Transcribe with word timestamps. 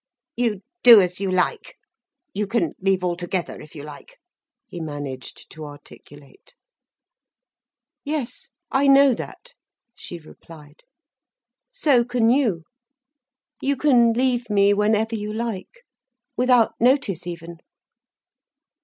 "You 0.35 0.63
do 0.81 0.99
as 0.99 1.19
you 1.19 1.29
like—you 1.31 2.47
can 2.47 2.73
leave 2.79 3.03
altogether 3.03 3.61
if 3.61 3.75
you 3.75 3.83
like," 3.83 4.17
he 4.65 4.79
managed 4.81 5.47
to 5.51 5.63
articulate. 5.63 6.55
"Yes, 8.03 8.49
I 8.71 8.87
know 8.87 9.13
that," 9.13 9.53
she 9.93 10.17
replied. 10.17 10.79
"So 11.71 12.03
can 12.03 12.31
you. 12.31 12.63
You 13.61 13.77
can 13.77 14.13
leave 14.13 14.49
me 14.49 14.73
whenever 14.73 15.13
you 15.15 15.31
like—without 15.31 16.73
notice 16.79 17.27
even." 17.27 17.57